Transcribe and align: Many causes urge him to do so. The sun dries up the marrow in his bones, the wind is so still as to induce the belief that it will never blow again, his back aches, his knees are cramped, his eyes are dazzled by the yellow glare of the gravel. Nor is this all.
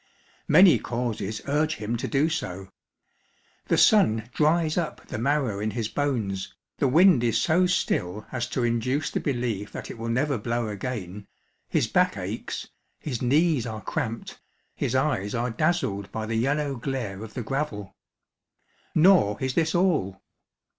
Many 0.47 0.79
causes 0.79 1.43
urge 1.45 1.75
him 1.75 1.95
to 1.97 2.07
do 2.07 2.27
so. 2.27 2.69
The 3.67 3.77
sun 3.77 4.31
dries 4.33 4.75
up 4.75 5.05
the 5.05 5.19
marrow 5.19 5.59
in 5.59 5.69
his 5.69 5.89
bones, 5.89 6.55
the 6.79 6.87
wind 6.87 7.23
is 7.23 7.39
so 7.39 7.67
still 7.67 8.25
as 8.31 8.47
to 8.47 8.63
induce 8.63 9.11
the 9.11 9.19
belief 9.19 9.71
that 9.73 9.91
it 9.91 9.99
will 9.99 10.09
never 10.09 10.39
blow 10.39 10.67
again, 10.69 11.27
his 11.69 11.85
back 11.85 12.17
aches, 12.17 12.67
his 12.99 13.21
knees 13.21 13.67
are 13.67 13.79
cramped, 13.81 14.41
his 14.73 14.95
eyes 14.95 15.35
are 15.35 15.51
dazzled 15.51 16.11
by 16.11 16.25
the 16.25 16.33
yellow 16.33 16.77
glare 16.77 17.23
of 17.23 17.35
the 17.35 17.43
gravel. 17.43 17.95
Nor 18.95 19.37
is 19.39 19.53
this 19.53 19.75
all. 19.75 20.19